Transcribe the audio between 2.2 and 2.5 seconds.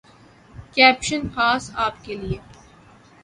لیے